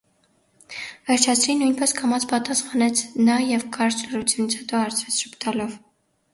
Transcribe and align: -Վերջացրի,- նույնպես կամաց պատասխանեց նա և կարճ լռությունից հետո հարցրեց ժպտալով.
-Վերջացրի,- 1.09 1.55
նույնպես 1.59 1.93
կամաց 1.99 2.25
պատասխանեց 2.33 3.05
նա 3.29 3.37
և 3.51 3.69
կարճ 3.79 4.03
լռությունից 4.09 4.59
հետո 4.65 4.85
հարցրեց 4.85 5.23
ժպտալով. 5.25 5.81